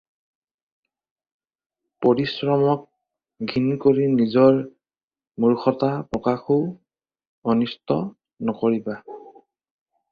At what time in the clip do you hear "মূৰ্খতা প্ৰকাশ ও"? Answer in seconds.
5.45-6.59